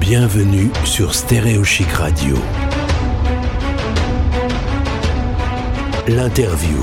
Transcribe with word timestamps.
Bienvenue 0.00 0.70
sur 0.84 1.14
Stéréo 1.14 1.62
Chic 1.62 1.88
Radio. 1.92 2.36
L'interview. 6.08 6.78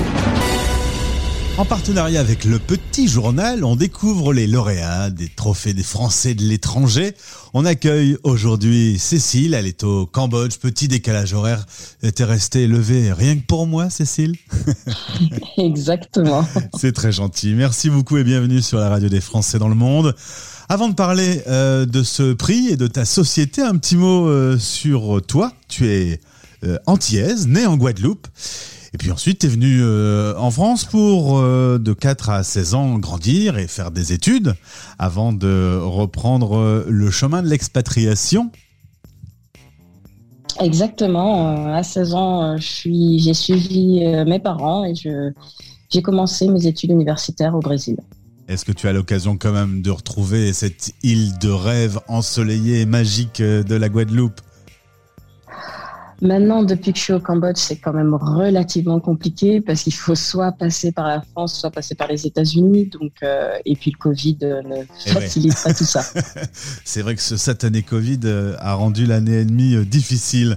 En 1.58 1.64
partenariat 1.64 2.20
avec 2.20 2.44
le 2.44 2.58
Petit 2.58 3.08
Journal, 3.08 3.64
on 3.64 3.76
découvre 3.76 4.32
les 4.32 4.46
lauréats 4.46 5.10
des 5.10 5.28
trophées 5.28 5.74
des 5.74 5.82
Français 5.82 6.34
de 6.34 6.42
l'étranger. 6.42 7.14
On 7.52 7.64
accueille 7.64 8.16
aujourd'hui 8.24 8.98
Cécile, 8.98 9.54
elle 9.54 9.66
est 9.66 9.82
au 9.82 10.06
Cambodge, 10.06 10.56
petit 10.56 10.88
décalage 10.88 11.34
horaire. 11.34 11.66
T'es 12.14 12.24
restée 12.24 12.66
levée 12.66 13.12
rien 13.12 13.36
que 13.36 13.46
pour 13.46 13.66
moi, 13.66 13.90
Cécile 13.90 14.36
Exactement. 15.58 16.46
C'est 16.78 16.92
très 16.92 17.12
gentil. 17.12 17.54
Merci 17.54 17.90
beaucoup 17.90 18.16
et 18.16 18.24
bienvenue 18.24 18.62
sur 18.62 18.78
la 18.78 18.88
radio 18.88 19.08
des 19.08 19.20
Français 19.20 19.58
dans 19.58 19.68
le 19.68 19.74
monde. 19.74 20.14
Avant 20.68 20.88
de 20.88 20.94
parler 20.94 21.42
euh, 21.46 21.86
de 21.86 22.02
ce 22.02 22.32
prix 22.32 22.68
et 22.68 22.76
de 22.76 22.88
ta 22.88 23.04
société, 23.04 23.62
un 23.62 23.76
petit 23.76 23.96
mot 23.96 24.26
euh, 24.26 24.58
sur 24.58 25.20
toi. 25.24 25.52
Tu 25.68 25.86
es 25.86 26.20
euh, 26.64 26.76
antillaise, 26.86 27.46
née 27.46 27.66
en 27.66 27.76
Guadeloupe. 27.76 28.26
Et 28.92 28.98
puis 28.98 29.12
ensuite, 29.12 29.40
tu 29.40 29.46
es 29.46 29.48
venu 29.48 29.78
euh, 29.80 30.34
en 30.36 30.50
France 30.50 30.84
pour 30.84 31.40
de 31.40 31.92
4 31.92 32.30
à 32.30 32.42
16 32.42 32.74
ans 32.74 32.98
grandir 32.98 33.58
et 33.58 33.68
faire 33.68 33.92
des 33.92 34.12
études 34.12 34.54
avant 34.98 35.32
de 35.32 35.78
reprendre 35.80 36.84
le 36.88 37.10
chemin 37.10 37.42
de 37.42 37.48
l'expatriation. 37.48 38.50
Exactement. 40.58 41.72
À 41.72 41.82
16 41.84 42.14
ans, 42.14 42.56
j'ai 42.56 43.34
suivi 43.34 44.00
mes 44.26 44.38
parents 44.40 44.84
et 44.84 44.94
j'ai 44.94 46.02
commencé 46.02 46.48
mes 46.48 46.66
études 46.66 46.90
universitaires 46.90 47.54
au 47.54 47.60
Brésil. 47.60 47.98
Est-ce 48.48 48.64
que 48.64 48.72
tu 48.72 48.86
as 48.86 48.92
l'occasion 48.92 49.36
quand 49.36 49.52
même 49.52 49.82
de 49.82 49.90
retrouver 49.90 50.52
cette 50.52 50.92
île 51.02 51.36
de 51.38 51.50
rêve 51.50 51.98
ensoleillée 52.06 52.80
et 52.80 52.86
magique 52.86 53.42
de 53.42 53.74
la 53.74 53.88
Guadeloupe? 53.88 54.40
Maintenant, 56.22 56.62
depuis 56.62 56.92
que 56.92 56.98
je 56.98 57.04
suis 57.04 57.12
au 57.12 57.20
Cambodge, 57.20 57.58
c'est 57.58 57.76
quand 57.76 57.92
même 57.92 58.14
relativement 58.14 59.00
compliqué 59.00 59.60
parce 59.60 59.82
qu'il 59.82 59.92
faut 59.92 60.14
soit 60.14 60.52
passer 60.52 60.90
par 60.90 61.06
la 61.06 61.20
France, 61.20 61.60
soit 61.60 61.70
passer 61.70 61.94
par 61.94 62.08
les 62.08 62.26
États-Unis. 62.26 62.86
Donc, 62.86 63.12
euh, 63.22 63.58
et 63.66 63.76
puis 63.76 63.90
le 63.90 63.98
Covid 63.98 64.38
euh, 64.42 64.62
ne 64.62 64.76
Eh 65.06 65.10
facilite 65.10 65.62
pas 65.62 65.74
tout 65.74 65.84
ça. 65.84 66.02
C'est 66.84 67.02
vrai 67.02 67.16
que 67.16 67.20
ce 67.20 67.36
satané 67.36 67.82
Covid 67.82 68.20
euh, 68.24 68.56
a 68.60 68.74
rendu 68.74 69.04
l'année 69.04 69.40
et 69.40 69.44
demie 69.44 69.74
euh, 69.74 69.84
difficile. 69.84 70.56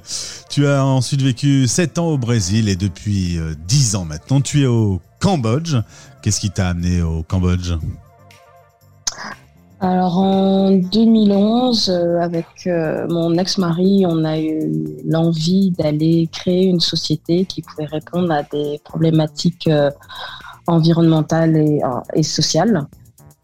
Tu 0.50 0.66
as 0.66 0.86
ensuite 0.86 1.22
vécu 1.22 1.68
7 1.68 1.98
ans 1.98 2.08
au 2.08 2.18
Brésil 2.18 2.70
et 2.70 2.78
depuis 2.78 3.38
euh, 3.38 3.54
10 3.68 3.96
ans 3.96 4.06
maintenant, 4.06 4.40
tu 4.40 4.62
es 4.64 4.66
au 4.66 5.02
Cambodge. 5.20 5.76
Qu'est-ce 6.22 6.40
qui 6.40 6.52
t'a 6.52 6.70
amené 6.70 7.02
au 7.02 7.24
Cambodge? 7.24 7.74
Alors 9.82 10.18
en 10.18 10.72
2011, 10.72 11.90
euh, 11.90 12.20
avec 12.20 12.46
euh, 12.68 13.08
mon 13.08 13.38
ex-mari, 13.38 14.04
on 14.06 14.26
a 14.26 14.38
eu 14.38 14.60
l'envie 15.06 15.72
d'aller 15.72 16.28
créer 16.30 16.66
une 16.66 16.82
société 16.82 17.46
qui 17.46 17.62
pouvait 17.62 17.86
répondre 17.86 18.30
à 18.34 18.44
des 18.44 18.82
problématiques 18.84 19.68
euh, 19.68 19.90
environnementales 20.68 21.56
et, 21.56 21.82
et 22.14 22.24
sociales. 22.24 22.88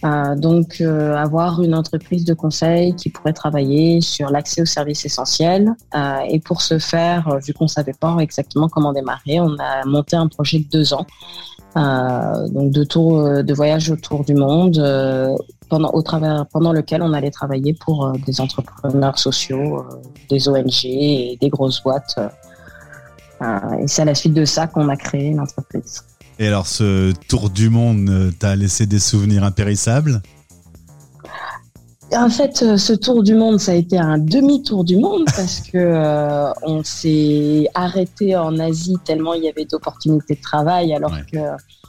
Euh, 0.06 0.36
donc 0.36 0.82
euh, 0.82 1.16
avoir 1.16 1.62
une 1.64 1.74
entreprise 1.74 2.26
de 2.26 2.34
conseil 2.34 2.96
qui 2.96 3.10
pourrait 3.10 3.34
travailler 3.34 4.02
sur 4.02 4.30
l'accès 4.30 4.62
aux 4.62 4.66
services 4.66 5.06
essentiels. 5.06 5.74
Euh, 5.96 6.20
et 6.30 6.40
pour 6.40 6.62
ce 6.62 6.78
faire, 6.78 7.40
vu 7.40 7.54
qu'on 7.54 7.68
savait 7.68 7.94
pas 8.00 8.18
exactement 8.20 8.70
comment 8.70 8.94
démarrer, 8.94 9.40
on 9.40 9.58
a 9.58 9.86
monté 9.86 10.16
un 10.16 10.28
projet 10.28 10.60
de 10.60 10.70
deux 10.70 10.94
ans. 10.94 11.06
Donc 11.76 12.72
de 12.72 12.84
tour 12.86 13.20
euh, 13.20 13.44
de 13.44 13.54
voyage 13.54 13.90
autour 13.90 14.24
du 14.24 14.34
monde 14.36 14.78
pendant 15.70 15.90
au 15.90 16.02
travers 16.02 16.46
pendant 16.48 16.72
lequel 16.72 17.02
on 17.02 17.12
allait 17.12 17.32
travailler 17.32 17.74
pour 17.74 18.12
des 18.26 18.40
entrepreneurs 18.40 19.18
sociaux, 19.18 19.84
des 20.30 20.48
ONG 20.48 20.86
et 20.86 21.38
des 21.42 21.50
grosses 21.50 21.82
boîtes. 21.82 22.20
et 23.42 23.88
c'est 23.88 24.04
à 24.04 24.06
la 24.06 24.16
suite 24.16 24.36
de 24.36 24.46
ça 24.46 24.68
qu'on 24.68 24.88
a 24.90 24.96
créé 24.96 25.34
l'entreprise. 25.34 26.04
Et 26.40 26.48
alors, 26.48 26.68
ce 26.68 27.14
tour 27.28 27.50
du 27.50 27.70
monde 27.70 28.10
euh, 28.10 28.32
t'a 28.38 28.56
laissé 28.56 28.86
des 28.86 29.00
souvenirs 29.00 29.44
impérissables? 29.44 30.22
En 32.14 32.30
fait, 32.30 32.62
euh, 32.62 32.78
ce 32.78 32.94
tour 32.94 33.24
du 33.24 33.34
monde, 33.36 33.60
ça 33.60 33.72
a 33.72 33.76
été 33.76 33.98
un 33.98 34.18
demi-tour 34.18 34.84
du 34.84 34.98
monde 34.98 35.26
parce 35.36 35.62
que 35.62 35.78
euh, 35.78 36.52
on 36.64 36.84
s'est 36.84 37.68
arrêté 37.74 38.36
en 38.36 38.60
Asie 38.60 38.96
tellement 39.06 39.34
il 39.34 39.44
y 39.44 39.50
avait 39.50 39.66
d'opportunités 39.66 40.36
de 40.36 40.42
travail, 40.42 40.94
alors 40.94 41.12
Ouais. 41.12 41.24
que 41.32 41.40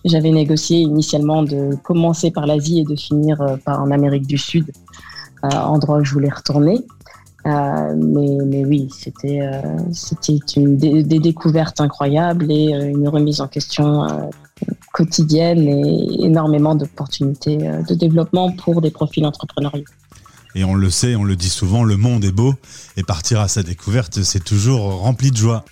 j'avais 0.05 0.31
négocié 0.31 0.79
initialement 0.79 1.43
de 1.43 1.75
commencer 1.83 2.31
par 2.31 2.47
l'Asie 2.47 2.81
et 2.81 2.85
de 2.85 2.95
finir 2.97 3.39
par 3.65 3.83
en 3.83 3.91
Amérique 3.91 4.27
du 4.27 4.39
Sud, 4.39 4.71
euh, 5.45 5.49
endroit 5.51 5.99
où 5.99 6.05
je 6.05 6.13
voulais 6.13 6.31
retourner. 6.31 6.79
Euh, 7.47 7.95
mais, 7.97 8.45
mais 8.45 8.65
oui, 8.65 8.89
c'était 8.91 9.41
euh, 9.41 9.61
c'était 9.93 10.37
une 10.57 10.77
des, 10.77 11.05
des 11.05 11.21
découvertes 11.21 11.81
incroyables 11.81 12.51
et 12.51 12.75
euh, 12.75 12.89
une 12.89 13.07
remise 13.07 13.41
en 13.41 13.47
question 13.47 14.05
quotidienne 14.93 15.69
et 15.69 16.25
énormément 16.25 16.75
d'opportunités 16.75 17.59
de 17.59 17.95
développement 17.95 18.51
pour 18.51 18.81
des 18.81 18.91
profils 18.91 19.25
entrepreneuriaux. 19.25 19.85
Et 20.55 20.65
on 20.65 20.75
le 20.75 20.89
sait, 20.91 21.15
on 21.15 21.25
le 21.25 21.37
dit 21.37 21.51
souvent, 21.51 21.85
le 21.85 21.99
monde 21.99 22.25
est 22.25 22.33
beau. 22.33 22.55
Et 22.97 23.03
partir 23.03 23.41
à 23.41 23.49
sa 23.49 23.63
découverte, 23.63 24.23
c'est 24.23 24.43
toujours 24.43 25.01
rempli 25.01 25.31
de 25.31 25.37
joie. 25.37 25.65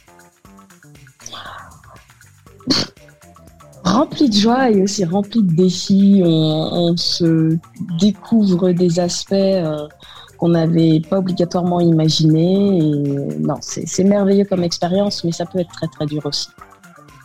rempli 3.84 4.28
de 4.28 4.34
joie 4.34 4.70
et 4.70 4.82
aussi 4.82 5.04
rempli 5.04 5.42
de 5.42 5.54
défis. 5.54 6.22
On, 6.24 6.90
on 6.90 6.96
se 6.96 7.56
découvre 7.98 8.72
des 8.72 9.00
aspects 9.00 9.34
qu'on 10.38 10.50
n'avait 10.50 11.00
pas 11.00 11.18
obligatoirement 11.18 11.80
imaginés. 11.80 12.78
Et 12.78 13.38
non, 13.38 13.56
c'est 13.60 14.04
merveilleux 14.04 14.44
comme 14.44 14.64
expérience, 14.64 15.24
mais 15.24 15.32
ça 15.32 15.46
peut 15.46 15.58
être 15.58 15.72
très 15.72 15.88
très 15.88 16.06
dur 16.06 16.24
aussi. 16.24 16.48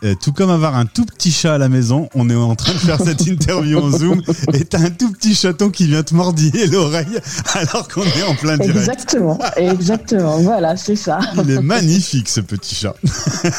Euh, 0.02 0.14
tout 0.14 0.32
comme 0.32 0.48
avoir 0.48 0.76
un 0.76 0.86
tout 0.86 1.04
petit 1.04 1.30
chat 1.30 1.54
à 1.54 1.58
la 1.58 1.68
maison, 1.68 2.08
on 2.14 2.30
est 2.30 2.34
en 2.34 2.54
train 2.54 2.72
de 2.72 2.78
faire 2.78 2.98
cette 3.02 3.26
interview 3.26 3.78
en 3.78 3.90
Zoom 3.90 4.22
et 4.54 4.64
t'as 4.64 4.80
un 4.80 4.90
tout 4.90 5.12
petit 5.12 5.34
chaton 5.34 5.68
qui 5.68 5.86
vient 5.86 6.02
te 6.02 6.14
mordiller 6.14 6.66
l'oreille 6.68 7.18
alors 7.54 7.86
qu'on 7.88 8.04
est 8.04 8.22
en 8.22 8.34
plein 8.34 8.56
direct. 8.56 8.78
Exactement, 8.78 9.38
exactement. 9.56 10.38
Voilà, 10.38 10.76
c'est 10.76 10.96
ça. 10.96 11.18
Il 11.44 11.50
est 11.50 11.60
magnifique 11.60 12.30
ce 12.30 12.40
petit 12.40 12.74
chat. 12.74 12.94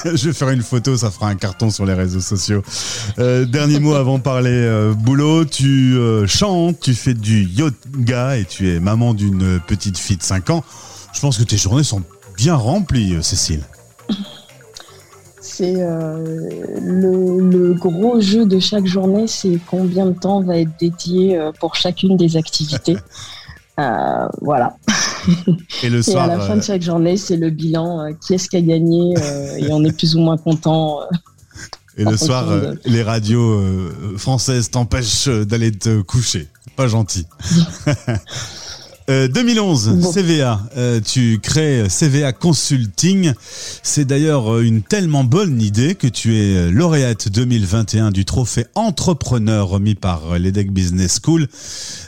Je 0.05 0.27
vais 0.27 0.33
faire 0.33 0.49
une 0.49 0.63
photo, 0.63 0.97
ça 0.97 1.11
fera 1.11 1.29
un 1.29 1.35
carton 1.35 1.69
sur 1.69 1.85
les 1.85 1.93
réseaux 1.93 2.21
sociaux. 2.21 2.63
Euh, 3.19 3.45
dernier 3.45 3.79
mot 3.79 3.93
avant 3.93 4.17
de 4.17 4.23
parler 4.23 4.49
euh, 4.51 4.93
boulot. 4.93 5.45
Tu 5.45 5.95
chantes, 6.25 6.79
tu 6.79 6.95
fais 6.95 7.13
du 7.13 7.43
yoga 7.43 8.37
et 8.37 8.45
tu 8.45 8.73
es 8.73 8.79
maman 8.79 9.13
d'une 9.13 9.59
petite 9.67 9.97
fille 9.97 10.17
de 10.17 10.23
5 10.23 10.49
ans. 10.49 10.63
Je 11.13 11.19
pense 11.19 11.37
que 11.37 11.43
tes 11.43 11.57
journées 11.57 11.83
sont 11.83 12.01
bien 12.35 12.55
remplies, 12.55 13.17
Cécile. 13.21 13.63
C'est 15.53 15.75
euh, 15.77 16.49
le, 16.81 17.49
le 17.49 17.73
gros 17.73 18.21
jeu 18.21 18.45
de 18.45 18.57
chaque 18.59 18.85
journée, 18.85 19.27
c'est 19.27 19.59
combien 19.69 20.05
de 20.05 20.13
temps 20.13 20.41
va 20.41 20.57
être 20.57 20.71
dédié 20.79 21.37
euh, 21.37 21.51
pour 21.59 21.75
chacune 21.75 22.15
des 22.17 22.37
activités. 22.37 22.97
Euh, 23.79 24.27
voilà. 24.41 24.75
Et 25.81 25.89
le 25.89 25.99
Et 25.99 26.03
soir, 26.03 26.25
à 26.25 26.27
la 26.27 26.39
fin 26.39 26.57
de 26.57 26.61
chaque 26.61 26.81
journée, 26.83 27.15
c'est 27.17 27.37
le 27.37 27.49
bilan, 27.49 28.09
qui 28.21 28.33
est-ce 28.35 28.47
qui 28.49 28.57
a 28.57 28.61
gagné, 28.61 29.15
et 29.57 29.71
on 29.71 29.83
est 29.85 29.93
plus 29.95 30.15
ou 30.15 30.19
moins 30.19 30.37
content. 30.37 30.99
et 31.97 32.03
le 32.03 32.15
soir, 32.17 32.45
de- 32.47 32.79
les 32.85 33.01
radios 33.01 33.59
françaises 34.17 34.69
t'empêchent 34.69 35.29
d'aller 35.29 35.71
te 35.71 36.01
coucher. 36.01 36.47
Pas 36.75 36.87
gentil. 36.87 37.25
Euh, 39.11 39.27
2011, 39.27 39.89
Bon. 39.97 40.11
CVA. 40.11 40.61
Euh, 40.77 41.01
tu 41.01 41.39
crées 41.41 41.87
CVA 41.89 42.31
Consulting. 42.31 43.33
C'est 43.83 44.05
d'ailleurs 44.05 44.53
euh, 44.53 44.61
une 44.63 44.81
tellement 44.83 45.23
bonne 45.25 45.61
idée 45.61 45.95
que 45.95 46.07
tu 46.07 46.37
es 46.37 46.55
euh, 46.55 46.71
lauréate 46.71 47.27
2021 47.27 48.11
du 48.11 48.23
trophée 48.23 48.65
entrepreneur 48.75 49.67
remis 49.67 49.95
par 49.95 50.31
euh, 50.33 50.37
l'EDEC 50.37 50.71
Business 50.71 51.19
School, 51.21 51.47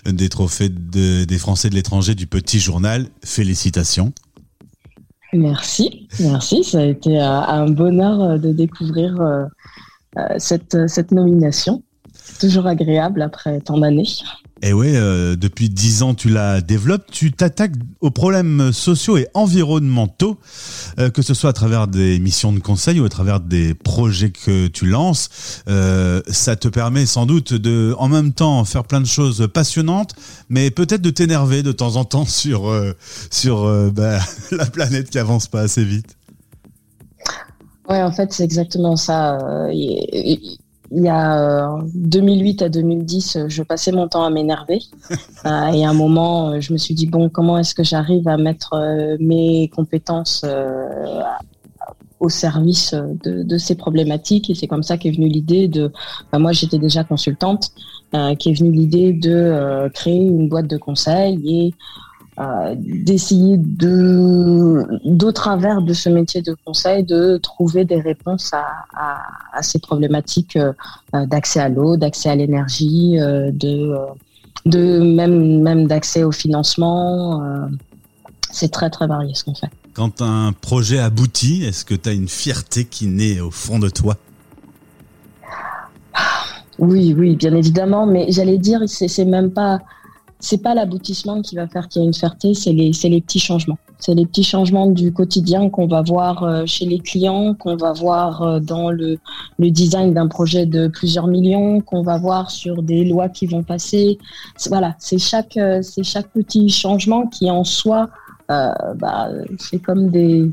euh, 0.07 0.11
des 0.13 0.29
trophées 0.29 0.69
de- 0.69 1.25
des 1.25 1.37
Français 1.37 1.69
de 1.69 1.75
l'étranger 1.75 2.15
du 2.15 2.25
Petit 2.25 2.59
Journal. 2.59 3.07
Félicitations. 3.25 4.13
Merci, 5.33 6.07
merci. 6.19 6.63
Ça 6.63 6.79
a 6.79 6.85
été 6.85 7.19
euh, 7.19 7.25
un 7.25 7.69
bonheur 7.69 8.21
euh, 8.21 8.37
de 8.37 8.51
découvrir 8.53 9.19
euh, 9.19 9.43
euh, 10.17 10.21
cette, 10.37 10.77
cette 10.87 11.11
nomination. 11.11 11.83
C'est 12.13 12.39
toujours 12.47 12.67
agréable 12.67 13.21
après 13.21 13.59
tant 13.59 13.77
d'années. 13.79 14.07
Et 14.65 14.71
ouais, 14.71 14.93
euh, 14.95 15.35
depuis 15.35 15.69
dix 15.69 16.03
ans, 16.03 16.13
tu 16.13 16.29
la 16.29 16.61
développes. 16.61 17.11
Tu 17.11 17.33
t'attaques 17.33 17.73
aux 17.99 18.11
problèmes 18.11 18.71
sociaux 18.71 19.17
et 19.17 19.27
environnementaux, 19.33 20.39
euh, 20.99 21.09
que 21.09 21.21
ce 21.21 21.33
soit 21.33 21.49
à 21.49 21.53
travers 21.53 21.89
des 21.89 22.17
missions 22.19 22.53
de 22.53 22.59
conseil 22.59 23.01
ou 23.01 23.03
à 23.05 23.09
travers 23.09 23.41
des 23.41 23.73
projets 23.73 24.29
que 24.29 24.67
tu 24.67 24.85
lances. 24.85 25.29
Euh, 25.67 26.21
ça 26.29 26.55
te 26.55 26.69
permet 26.69 27.05
sans 27.05 27.25
doute 27.25 27.53
de, 27.53 27.93
en 27.99 28.07
même 28.07 28.31
temps, 28.31 28.63
faire 28.63 28.85
plein 28.85 29.01
de 29.01 29.05
choses 29.05 29.49
passionnantes, 29.53 30.15
mais 30.47 30.71
peut-être 30.71 31.01
de 31.01 31.09
t'énerver 31.09 31.61
de 31.61 31.73
temps 31.73 31.97
en 31.97 32.05
temps 32.05 32.25
sur 32.25 32.69
euh, 32.69 33.91
bah, 33.91 34.19
la 34.51 34.65
planète 34.67 35.09
qui 35.09 35.19
avance 35.19 35.47
pas 35.47 35.59
assez 35.59 35.83
vite. 35.83 36.15
Ouais, 37.89 38.01
en 38.01 38.13
fait, 38.13 38.31
c'est 38.31 38.45
exactement 38.45 38.95
ça. 38.95 39.37
Il 40.95 41.03
y 41.03 41.09
a 41.09 41.75
2008 41.93 42.61
à 42.61 42.69
2010, 42.69 43.47
je 43.47 43.63
passais 43.63 43.91
mon 43.91 44.07
temps 44.07 44.23
à 44.23 44.29
m'énerver. 44.29 44.79
et 45.45 45.47
à 45.47 45.89
un 45.89 45.93
moment, 45.93 46.59
je 46.59 46.71
me 46.73 46.77
suis 46.77 46.93
dit, 46.93 47.07
bon, 47.07 47.29
comment 47.29 47.57
est-ce 47.57 47.73
que 47.73 47.83
j'arrive 47.83 48.27
à 48.27 48.37
mettre 48.37 49.17
mes 49.19 49.69
compétences 49.69 50.45
au 52.19 52.29
service 52.29 52.93
de, 53.23 53.57
ces 53.57 53.75
problématiques? 53.75 54.49
Et 54.49 54.55
c'est 54.55 54.67
comme 54.67 54.83
ça 54.83 54.97
qu'est 54.97 55.11
venue 55.11 55.29
l'idée 55.29 55.67
de 55.67 55.91
bah, 56.31 56.39
moi 56.39 56.51
j'étais 56.51 56.79
déjà 56.79 57.03
consultante 57.03 57.71
euh, 58.15 58.35
qui 58.35 58.51
est 58.51 58.53
venue 58.53 58.71
l'idée 58.71 59.11
de 59.11 59.31
euh, 59.31 59.89
créer 59.89 60.19
une 60.19 60.47
boîte 60.47 60.67
de 60.67 60.77
conseil 60.77 61.41
et 61.47 61.73
euh, 62.39 62.75
d'essayer 62.77 63.57
de, 63.57 64.85
d'au 65.05 65.31
travers 65.31 65.81
de 65.81 65.93
ce 65.93 66.09
métier 66.09 66.41
de 66.41 66.55
conseil, 66.65 67.03
de 67.03 67.37
trouver 67.37 67.85
des 67.85 67.99
réponses 68.01 68.51
à, 68.53 68.65
à, 69.53 69.61
ces 69.61 69.79
problématiques 69.79 70.57
d'accès 71.13 71.59
à 71.59 71.69
l'eau, 71.69 71.97
d'accès 71.97 72.29
à 72.29 72.35
l'énergie, 72.35 73.17
de, 73.17 73.95
de 74.65 74.99
même, 74.99 75.61
même 75.61 75.87
d'accès 75.87 76.23
au 76.23 76.31
financement. 76.31 77.41
c'est 78.51 78.71
très 78.71 78.89
très 78.89 79.07
varié 79.07 79.33
ce 79.35 79.43
qu'on 79.43 79.55
fait. 79.55 79.69
Quand 79.93 80.23
un 80.23 80.53
projet 80.53 80.97
aboutit, 80.97 81.63
est-ce 81.63 81.85
que 81.85 81.93
tu 81.93 82.09
as 82.09 82.13
une 82.13 82.27
fierté 82.27 82.85
qui 82.85 83.05
naît 83.05 83.39
au 83.39 83.51
fond 83.51 83.77
de 83.77 83.89
toi? 83.89 84.15
Oui, 86.79 87.13
oui, 87.17 87.35
bien 87.35 87.53
évidemment, 87.55 88.07
mais 88.07 88.25
j'allais 88.29 88.57
dire, 88.57 88.81
c'est 88.87 89.25
même 89.25 89.51
pas, 89.51 89.79
c'est 90.43 90.57
pas 90.57 90.75
l'aboutissement 90.75 91.41
qui 91.41 91.55
va 91.55 91.67
faire 91.69 91.87
qu'il 91.87 92.01
y 92.01 92.05
a 92.05 92.07
une 92.07 92.13
fierté, 92.13 92.53
c'est 92.53 92.73
les, 92.73 92.91
les 92.91 93.21
petits 93.21 93.39
changements. 93.39 93.77
C'est 93.97 94.13
les 94.13 94.25
petits 94.25 94.43
changements 94.43 94.87
du 94.87 95.13
quotidien 95.13 95.69
qu'on 95.69 95.87
va 95.87 96.01
voir 96.01 96.43
euh, 96.43 96.65
chez 96.65 96.85
les 96.85 96.99
clients, 96.99 97.53
qu'on 97.53 97.77
va 97.77 97.93
voir 97.93 98.41
euh, 98.41 98.59
dans 98.59 98.91
le, 98.91 99.19
le 99.57 99.71
design 99.71 100.13
d'un 100.13 100.27
projet 100.27 100.65
de 100.65 100.89
plusieurs 100.89 101.27
millions, 101.27 101.79
qu'on 101.79 102.03
va 102.03 102.17
voir 102.17 102.51
sur 102.51 102.83
des 102.83 103.05
lois 103.05 103.29
qui 103.29 103.45
vont 103.45 103.63
passer. 103.63 104.17
Voilà, 104.67 104.95
c'est 104.99 105.17
chaque, 105.17 105.55
euh, 105.55 105.81
c'est 105.81 106.03
chaque 106.03 106.27
petit 106.31 106.67
changement 106.67 107.25
qui 107.27 107.49
en 107.49 107.63
soi, 107.63 108.09
bah, 108.49 109.29
c'est 109.57 109.79
comme 109.79 110.09
des, 110.09 110.51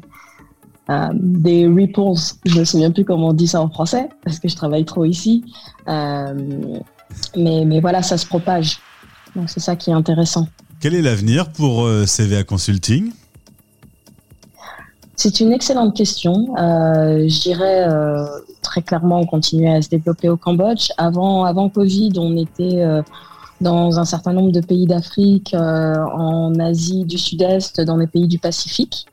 euh, 0.89 1.09
des 1.13 1.67
ripples. 1.67 2.15
Je 2.45 2.55
ne 2.55 2.61
me 2.61 2.65
souviens 2.65 2.93
plus 2.93 3.05
comment 3.05 3.31
on 3.31 3.33
dit 3.33 3.49
ça 3.49 3.61
en 3.61 3.69
français 3.69 4.09
parce 4.25 4.39
que 4.39 4.49
je 4.49 4.55
travaille 4.55 4.85
trop 4.85 5.05
ici. 5.05 5.45
Mais, 5.89 7.65
mais 7.67 7.81
voilà, 7.81 8.03
ça 8.03 8.17
se 8.17 8.25
propage. 8.25 8.79
Donc 9.37 9.51
c'est 9.51 9.61
ça 9.61 9.77
qui 9.77 9.91
est 9.91 9.95
intéressant. 9.95 10.49
Quel 10.81 10.95
est 10.95 11.03
l'avenir 11.03 11.51
pour 11.51 11.85
euh, 11.85 12.05
CVA 12.07 12.43
Consulting? 12.45 13.13
C'est 15.17 15.41
une 15.41 15.53
excellente 15.53 15.95
question. 15.95 16.57
Euh, 16.57 17.29
je 17.29 17.41
dirais 17.41 17.87
euh, 17.89 18.25
très 18.63 18.81
clairement, 18.81 19.21
on 19.31 19.39
à 19.39 19.83
se 19.83 19.89
développer 19.91 20.31
au 20.31 20.39
Cambodge. 20.39 20.89
Avant, 20.97 21.45
avant 21.45 21.69
Covid, 21.69 22.13
on 22.17 22.37
était 22.39 22.83
dans 23.61 23.99
un 23.99 24.07
certain 24.07 24.33
nombre 24.33 24.53
de 24.53 24.61
pays 24.61 24.87
d'Afrique, 24.87 25.55
en 25.55 26.59
Asie 26.59 27.05
du 27.05 27.19
Sud-Est, 27.19 27.83
dans 27.83 27.99
les 27.99 28.07
pays 28.07 28.29
du 28.29 28.39
Pacifique. 28.39 29.07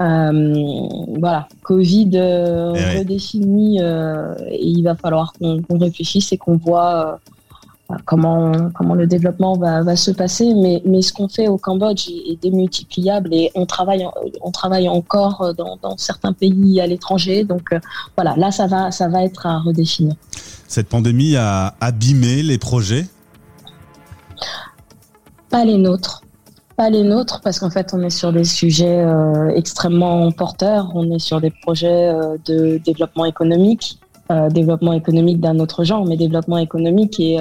Euh, 0.00 0.54
voilà, 1.18 1.48
Covid 1.62 2.10
euh, 2.14 2.74
eh 2.76 2.98
redéfini 2.98 3.80
euh, 3.80 4.34
et 4.50 4.66
il 4.66 4.82
va 4.82 4.94
falloir 4.94 5.32
qu'on 5.32 5.78
réfléchisse 5.78 6.32
et 6.32 6.36
qu'on 6.36 6.58
voit 6.58 7.18
comment, 8.04 8.52
comment 8.74 8.94
le 8.94 9.06
développement 9.06 9.56
va, 9.56 9.82
va 9.82 9.96
se 9.96 10.10
passer. 10.10 10.54
Mais, 10.54 10.82
mais 10.84 11.02
ce 11.02 11.12
qu'on 11.12 11.28
fait 11.28 11.48
au 11.48 11.58
Cambodge 11.58 12.08
est, 12.08 12.40
démultipliable 12.42 13.32
et 13.32 13.50
on 13.54 13.66
travaille, 13.66 14.06
on 14.42 14.50
travaille 14.50 14.88
encore 14.88 15.54
dans, 15.56 15.78
dans 15.82 15.96
certains 15.96 16.32
pays 16.32 16.80
à 16.80 16.86
l'étranger. 16.86 17.44
Donc 17.44 17.70
voilà, 18.16 18.34
là, 18.36 18.50
ça 18.50 18.66
va, 18.66 18.90
ça 18.90 19.08
va 19.08 19.24
être 19.24 19.46
à 19.46 19.58
redéfinir. 19.58 20.14
Cette 20.68 20.88
pandémie 20.88 21.36
a 21.36 21.74
abîmé 21.80 22.42
les 22.42 22.58
projets? 22.58 23.06
Pas 25.50 25.64
les 25.64 25.78
nôtres 25.78 26.22
pas 26.76 26.90
les 26.90 27.02
nôtres 27.02 27.40
parce 27.40 27.58
qu'en 27.58 27.70
fait 27.70 27.94
on 27.94 28.02
est 28.02 28.10
sur 28.10 28.32
des 28.32 28.44
sujets 28.44 29.00
euh, 29.00 29.48
extrêmement 29.54 30.30
porteurs, 30.30 30.92
on 30.94 31.10
est 31.10 31.18
sur 31.18 31.40
des 31.40 31.50
projets 31.50 32.08
euh, 32.08 32.36
de 32.44 32.78
développement 32.84 33.24
économique, 33.24 33.98
euh, 34.30 34.48
développement 34.48 34.92
économique 34.92 35.40
d'un 35.40 35.58
autre 35.58 35.84
genre, 35.84 36.04
mais 36.04 36.16
développement 36.16 36.58
économique 36.58 37.20
et, 37.20 37.38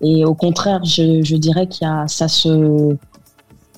et 0.00 0.24
au 0.24 0.34
contraire 0.34 0.84
je, 0.84 1.22
je 1.22 1.36
dirais 1.36 1.66
qu'il 1.66 1.86
y 1.86 1.90
a 1.90 2.06
ça 2.08 2.28
se 2.28 2.96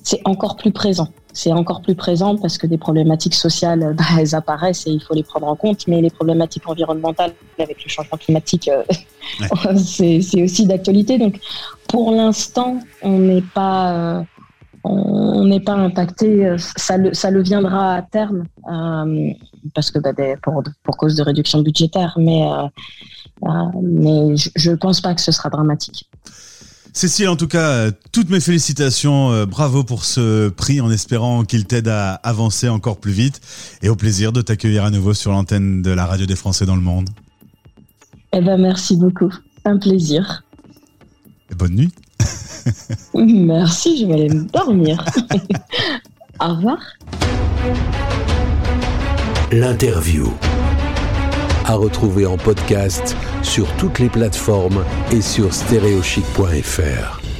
c'est 0.03 0.21
encore 0.25 0.55
plus 0.55 0.71
présent. 0.71 1.07
C'est 1.33 1.53
encore 1.53 1.81
plus 1.81 1.95
présent 1.95 2.35
parce 2.35 2.57
que 2.57 2.67
des 2.67 2.77
problématiques 2.77 3.35
sociales, 3.35 3.95
bah, 3.97 4.03
elles 4.19 4.35
apparaissent 4.35 4.85
et 4.87 4.91
il 4.91 5.01
faut 5.01 5.13
les 5.13 5.23
prendre 5.23 5.47
en 5.47 5.55
compte, 5.55 5.87
mais 5.87 6.01
les 6.01 6.09
problématiques 6.09 6.67
environnementales 6.67 7.33
avec 7.59 7.83
le 7.83 7.89
changement 7.89 8.17
climatique, 8.17 8.69
c'est 9.77 10.43
aussi 10.43 10.65
d'actualité. 10.65 11.17
Donc, 11.17 11.39
pour 11.87 12.11
l'instant, 12.11 12.79
on 13.01 13.19
n'est 13.19 13.43
pas, 13.53 14.25
on 14.83 15.45
n'est 15.45 15.59
pas 15.59 15.75
impacté. 15.75 16.45
Euh, 16.45 16.57
ça 16.57 16.97
le, 16.97 17.13
ça 17.13 17.31
le 17.31 17.41
viendra 17.41 17.95
à 17.95 18.01
terme 18.01 18.45
euh, 18.71 19.31
parce 19.73 19.91
que 19.91 19.99
bah, 19.99 20.11
pour, 20.41 20.63
pour 20.83 20.97
cause 20.97 21.15
de 21.15 21.23
réduction 21.23 21.61
budgétaire, 21.61 22.15
mais, 22.17 22.43
euh, 22.43 23.47
mais 23.81 24.35
je 24.55 24.71
ne 24.71 24.75
pense 24.75 25.01
pas 25.01 25.13
que 25.13 25.21
ce 25.21 25.31
sera 25.31 25.49
dramatique. 25.49 26.09
Cécile, 26.93 27.29
en 27.29 27.37
tout 27.37 27.47
cas, 27.47 27.89
toutes 28.11 28.29
mes 28.29 28.41
félicitations. 28.41 29.45
bravo 29.45 29.85
pour 29.85 30.03
ce 30.03 30.49
prix 30.49 30.81
en 30.81 30.91
espérant 30.91 31.45
qu'il 31.45 31.65
t'aide 31.65 31.87
à 31.87 32.15
avancer 32.15 32.67
encore 32.67 32.99
plus 32.99 33.13
vite 33.13 33.39
et 33.81 33.87
au 33.87 33.95
plaisir 33.95 34.33
de 34.33 34.41
t'accueillir 34.41 34.83
à 34.83 34.91
nouveau 34.91 35.13
sur 35.13 35.31
l'antenne 35.31 35.81
de 35.81 35.91
la 35.91 36.05
radio 36.05 36.25
des 36.25 36.35
Français 36.35 36.65
dans 36.65 36.75
le 36.75 36.81
monde. 36.81 37.09
Eh 38.33 38.41
ben, 38.41 38.57
merci 38.57 38.97
beaucoup. 38.97 39.33
Un 39.63 39.77
plaisir. 39.77 40.43
Et 41.49 41.55
bonne 41.55 41.75
nuit. 41.75 41.91
Merci, 43.13 43.97
je 43.97 44.05
vais 44.05 44.13
aller 44.13 44.29
me 44.29 44.43
dormir. 44.45 45.03
Au 46.39 46.55
revoir. 46.55 46.77
L'interview. 49.51 50.27
À 51.65 51.75
retrouver 51.75 52.25
en 52.25 52.37
podcast 52.37 53.15
sur 53.43 53.67
toutes 53.75 53.99
les 53.99 54.09
plateformes 54.09 54.83
et 55.11 55.21
sur 55.21 55.53
stéréochic.fr. 55.53 57.30